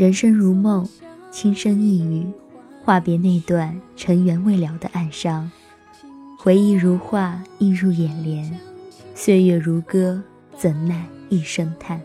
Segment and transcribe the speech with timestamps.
[0.00, 0.88] 人生如梦，
[1.30, 2.24] 轻声一语，
[2.82, 5.50] 话别那段尘缘未了的暗伤。
[6.38, 8.50] 回忆如画，映入眼帘；
[9.14, 10.18] 岁月如歌，
[10.56, 12.00] 怎奈一声叹。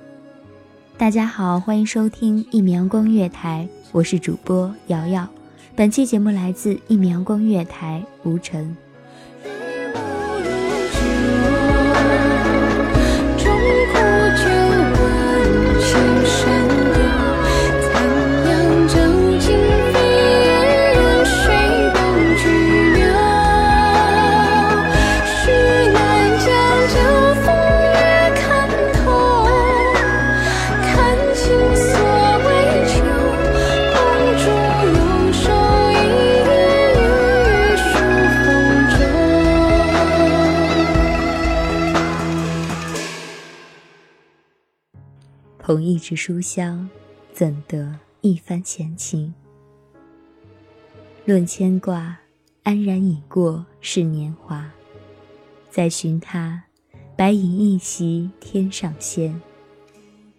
[0.98, 5.26] 大家好，欢迎收听一米阳光月台，我是主播瑶瑶。
[5.74, 8.76] 本期节目来自一米阳光月台，吴晨。
[45.66, 46.88] 捧一纸书香，
[47.34, 49.34] 怎得一番闲情？
[51.26, 52.20] 论牵挂，
[52.62, 54.72] 安然已过是年华。
[55.72, 56.66] 再寻他，
[57.18, 59.42] 白银一席天上仙。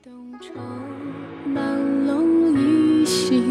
[0.01, 0.55] 东愁
[1.49, 3.43] 满笼一溪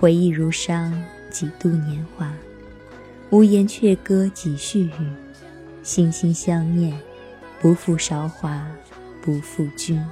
[0.00, 0.92] 回忆如伤，
[1.30, 2.28] 几度年华。
[3.30, 5.12] 无言却歌几续语，
[5.84, 6.92] 心心相念，
[7.60, 8.66] 不负韶华，
[9.22, 10.04] 不负君。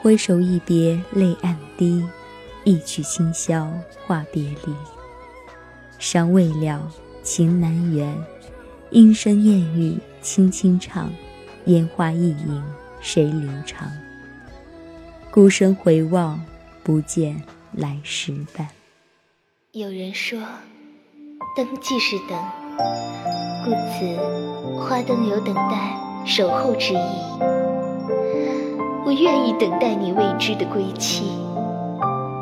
[0.00, 2.04] 挥手一别泪暗滴，
[2.64, 3.70] 一曲清箫
[4.06, 4.74] 话别离。
[5.98, 6.80] 伤未了，
[7.22, 8.16] 情难圆，
[8.90, 11.10] 莺声燕语轻轻唱，
[11.64, 12.64] 烟花易影
[13.00, 13.90] 谁留长？
[15.30, 16.40] 孤身回望，
[16.82, 18.68] 不见来时伴。
[19.72, 20.40] 有人说，
[21.56, 22.38] 灯即是灯，
[23.64, 26.98] 故此花灯有等待、守候之意。
[29.04, 31.24] 我愿意等待你未知的归期，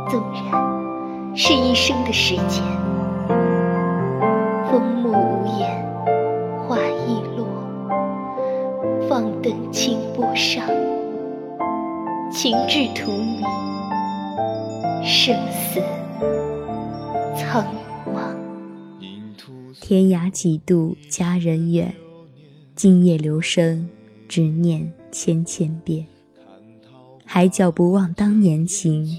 [0.08, 2.62] 纵然是一生的时间。
[4.70, 5.68] 风木无言，
[6.66, 7.46] 花易落，
[9.08, 10.64] 放灯清波上，
[12.30, 13.44] 情至荼蘼，
[15.04, 15.80] 生死
[17.36, 17.64] 苍
[18.06, 18.34] 茫。
[19.80, 21.92] 天涯几度佳人远，
[22.74, 23.88] 今夜留声，
[24.28, 26.06] 只念千千遍。
[27.24, 29.18] 海角不忘当年情，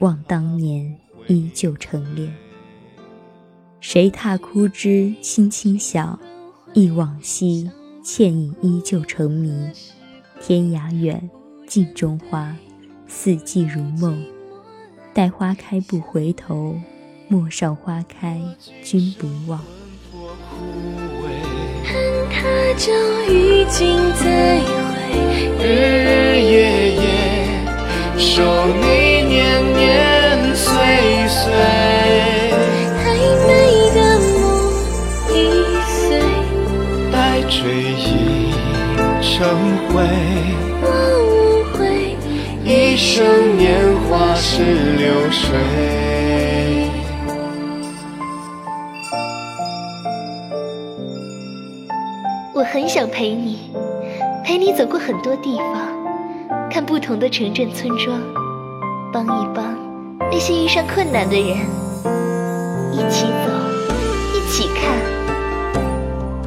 [0.00, 2.32] 望当年依旧成恋。
[3.80, 6.18] 谁踏枯枝轻轻笑，
[6.72, 7.70] 忆往昔，
[8.02, 9.52] 倩影依旧成谜。
[10.40, 11.30] 天涯远，
[11.66, 12.56] 镜中花，
[13.06, 14.22] 四季如梦。
[15.12, 16.74] 待花开不回头，
[17.28, 18.40] 陌上花开
[18.82, 19.60] 君不忘。
[21.84, 21.94] 恨
[22.30, 22.40] 他
[22.78, 22.90] 朝
[23.28, 24.70] 与君再会，
[25.58, 25.64] 日
[26.04, 27.02] 日夜夜
[28.16, 29.69] 守你年
[42.90, 43.78] 一生年
[44.08, 45.56] 华是流水。
[52.52, 53.70] 我很想陪你，
[54.44, 58.20] 陪你走过很多地方，看不同的城镇村庄，
[59.12, 59.72] 帮一帮
[60.28, 61.58] 那些遇上困难的人，
[62.92, 63.52] 一起走，
[64.34, 64.90] 一起看。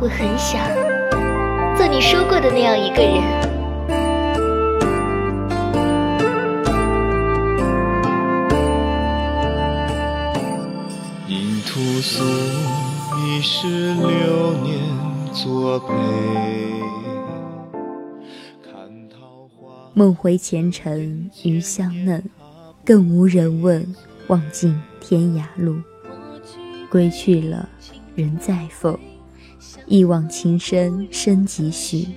[0.02, 0.60] 我很想
[1.78, 3.53] 做你说过的那样一个人。
[12.24, 14.80] 屠苏一世流年
[15.34, 15.94] 作陪。
[19.94, 22.24] 梦回前尘余香嫩，
[22.86, 23.86] 更无人问，
[24.28, 25.76] 望尽天涯路。
[26.90, 27.68] 归去了，
[28.16, 28.98] 人在否？
[29.86, 32.08] 一往情深深几许？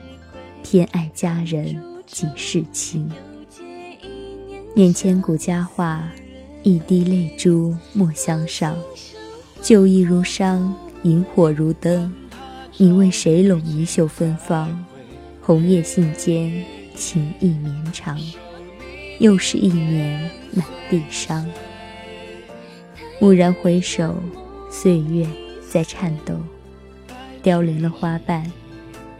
[0.63, 3.11] 偏爱佳人几世情？
[4.73, 6.09] 念千古佳话，
[6.63, 8.77] 一滴泪珠莫相上。
[9.67, 10.73] 旧忆如伤，
[11.03, 12.15] 萤火如灯。
[12.77, 14.87] 你为谁拢一袖芬芳？
[15.43, 16.63] 红叶信笺，
[16.95, 18.17] 情意绵长。
[19.19, 21.45] 又是一年满地伤。
[23.21, 24.15] 蓦然回首，
[24.71, 25.27] 岁月
[25.69, 26.37] 在颤抖，
[27.43, 28.49] 凋零了花瓣，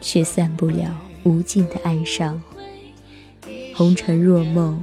[0.01, 2.41] 却散不了无尽的哀伤。
[3.75, 4.81] 红尘若梦，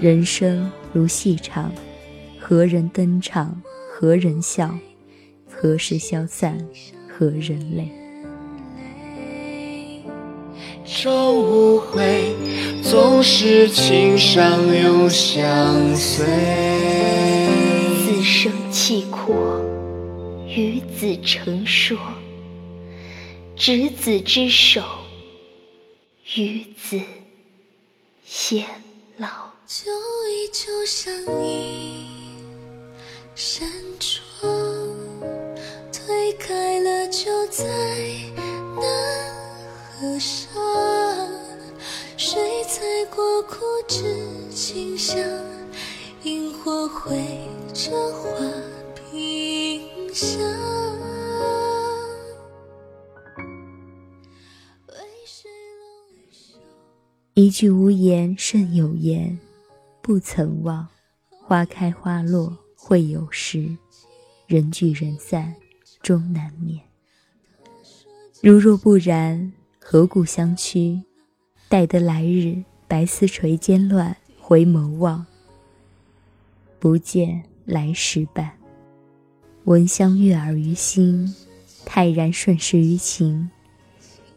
[0.00, 1.72] 人生如戏场，
[2.38, 3.60] 何人登场？
[3.92, 4.72] 何人笑？
[5.62, 6.56] 何时消散？
[7.06, 7.92] 何人泪？
[10.86, 12.34] 终无悔，
[12.82, 16.24] 纵使情伤永相随。
[18.06, 19.60] 此生契阔，
[20.48, 21.98] 与子成说，
[23.54, 24.82] 执子之手，
[26.36, 26.98] 与子
[28.26, 28.64] 偕
[29.18, 29.28] 老。
[29.66, 29.92] 旧
[30.32, 31.14] 忆就像
[31.44, 32.06] 一
[33.36, 33.68] 扇
[34.00, 34.50] 窗，
[36.30, 37.64] 推开了就再
[38.76, 38.84] 难
[39.90, 40.48] 合上。
[42.16, 43.56] 谁踩过枯
[43.88, 45.18] 枝清香？
[46.22, 47.16] 萤火绘
[47.74, 48.38] 着画
[48.94, 49.82] 屏
[50.14, 50.38] 香。
[54.86, 54.94] 为
[55.26, 55.50] 谁
[55.80, 56.54] 拢一袖？
[57.34, 59.36] 一句无言胜有言，
[60.00, 60.86] 不曾忘。
[61.44, 63.76] 花开花落会有时，
[64.46, 65.52] 人聚人散
[66.02, 66.80] 终难免。
[68.42, 71.02] 如若不然，何故相驱？
[71.68, 75.26] 待得来日，白丝垂肩乱，回眸望，
[76.78, 78.50] 不见来时伴。
[79.64, 81.34] 闻香悦耳于心，
[81.84, 83.50] 泰然顺势于情。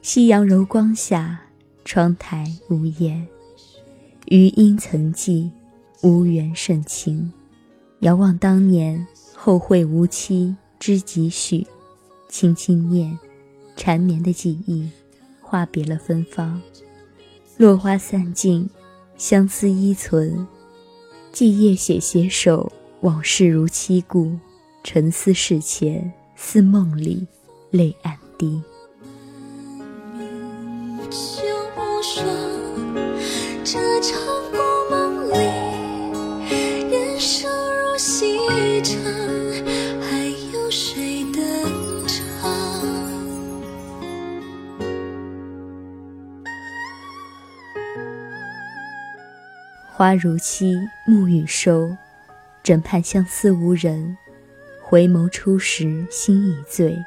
[0.01, 1.41] 夕阳柔光下，
[1.86, 3.25] 窗台无言。
[4.25, 5.50] 余音曾记，
[6.01, 7.32] 无缘甚情。
[8.00, 11.65] 遥望当年，后会无期，知几许？
[12.27, 13.17] 轻轻念，
[13.77, 14.89] 缠绵的记忆，
[15.39, 16.61] 话别了芬芳。
[17.55, 18.69] 落花散尽，
[19.15, 20.45] 相思依存。
[21.31, 24.37] 寄夜写携手，往事如期故。
[24.83, 27.25] 沉思事前，似梦里，
[27.71, 28.61] 泪暗滴。
[33.63, 34.19] 这场
[50.03, 51.95] 花如期，暮雨收，
[52.62, 54.17] 枕畔相思无人。
[54.81, 57.01] 回眸初时心已醉，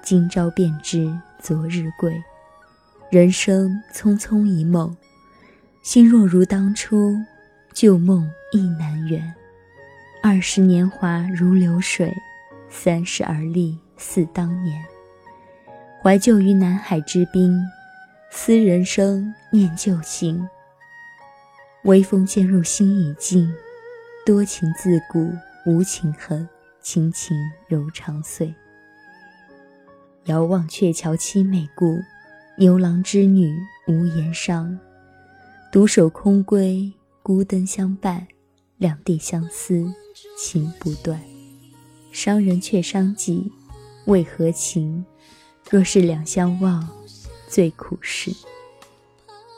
[0.00, 2.10] 今朝便知昨日归。
[3.10, 4.96] 人生匆匆一梦，
[5.82, 7.14] 心若如当初，
[7.74, 9.30] 旧梦亦难圆。
[10.22, 12.10] 二十年华如流水，
[12.70, 14.82] 三十而立似当年。
[16.02, 17.62] 怀旧于南海之滨，
[18.30, 20.48] 思人生，念旧情。
[21.88, 23.50] 微风渐入心已静，
[24.26, 25.32] 多情自古
[25.64, 26.46] 无情恨，
[26.82, 27.34] 情情
[27.66, 28.54] 柔长岁。
[30.24, 31.98] 遥望鹊桥凄美故，
[32.58, 34.78] 牛郎织女无言伤。
[35.72, 36.92] 独守空闺，
[37.22, 38.28] 孤灯相伴，
[38.76, 39.90] 两地相思
[40.36, 41.18] 情不断。
[42.12, 43.50] 伤人却伤己，
[44.04, 45.06] 为何情？
[45.70, 46.86] 若是两相望，
[47.48, 48.30] 最苦事。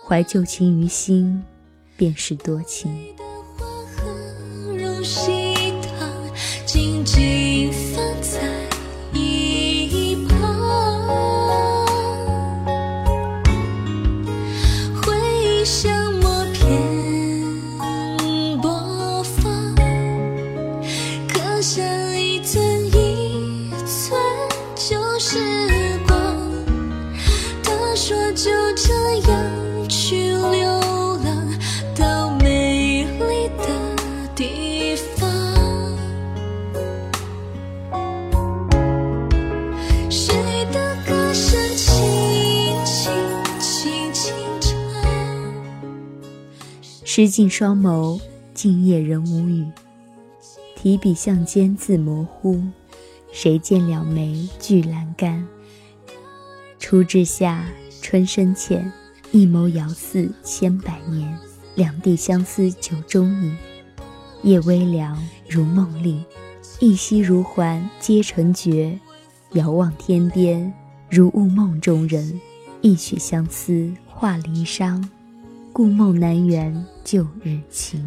[0.07, 1.43] 怀旧情于心，
[2.01, 2.91] 便是多情。
[15.03, 15.13] 回
[15.45, 16.65] 忆像默片
[18.63, 19.75] 播放，
[21.29, 21.83] 刻下
[22.17, 24.19] 一寸一寸
[24.75, 25.39] 旧时
[26.09, 26.17] 光。
[27.63, 28.90] 他说就将。
[47.13, 48.21] 诗尽双眸，
[48.55, 49.67] 静夜人无语。
[50.77, 52.63] 提笔向间字模糊，
[53.33, 55.45] 谁见两眉俱阑干？
[56.79, 57.65] 初至夏，
[58.01, 58.93] 春深浅，
[59.33, 61.37] 一眸遥似千百年。
[61.75, 63.59] 两地相思酒中饮，
[64.45, 66.25] 夜微凉如梦令，
[66.79, 68.97] 一夕如还皆成绝。
[69.55, 70.73] 遥望天边，
[71.11, 72.41] 如雾梦中人，
[72.83, 75.05] 一曲相思化离殇。
[75.73, 78.07] 故梦难圆旧日情。